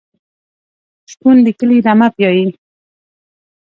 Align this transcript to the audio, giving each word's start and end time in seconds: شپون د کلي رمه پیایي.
شپون 1.11 1.35
د 1.45 1.47
کلي 1.59 1.77
رمه 1.85 2.07
پیایي. 2.15 2.47